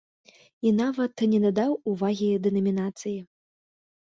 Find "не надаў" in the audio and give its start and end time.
1.33-1.75